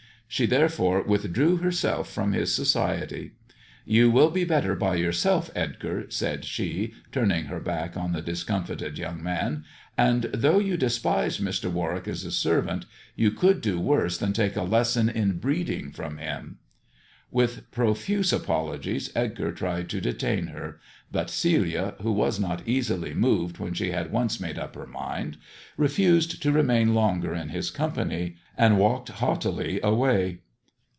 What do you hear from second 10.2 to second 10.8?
*>■ 116 THE dwarf's chamber though you